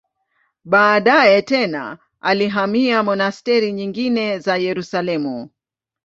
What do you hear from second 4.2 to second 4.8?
za